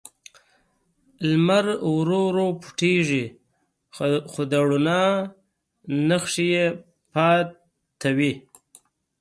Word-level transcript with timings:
لمر 1.29 1.65
ورو 1.95 2.19
ورو 2.27 2.47
پټیږي، 2.61 3.25
خو 4.31 4.41
د 4.51 4.53
رڼا 4.69 5.03
نښې 6.07 6.45
یې 6.53 6.65
پاتې 7.13 8.09
وي. 8.17 8.33